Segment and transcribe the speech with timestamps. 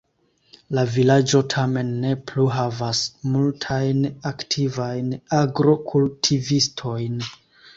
[0.77, 3.03] La vilaĝo tamen ne plu havas
[3.35, 7.25] multajn aktivajn agrokultivistojn.